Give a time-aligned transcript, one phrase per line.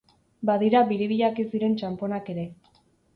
[0.49, 2.47] Badira biribilak ez diren txanponak ere.